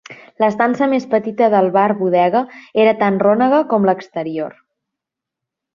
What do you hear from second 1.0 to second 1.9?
petita del